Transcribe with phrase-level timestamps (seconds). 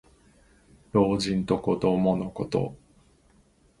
[0.93, 2.75] 老人と子どものこと。